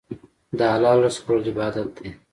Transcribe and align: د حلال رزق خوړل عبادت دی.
د 0.57 0.59
حلال 0.73 0.97
رزق 1.05 1.19
خوړل 1.25 1.43
عبادت 1.51 1.87
دی. 1.97 2.09